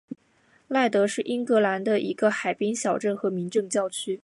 [0.67, 4.19] 赖德是英格兰的一个海滨小镇和民政教区。